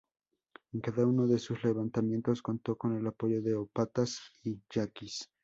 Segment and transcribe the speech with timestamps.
[0.73, 5.29] En cada uno de sus levantamientos contó con el apoyo de ópatas y yaquis.